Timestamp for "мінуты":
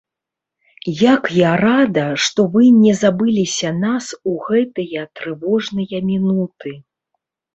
6.09-6.73